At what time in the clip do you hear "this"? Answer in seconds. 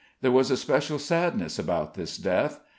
1.93-2.17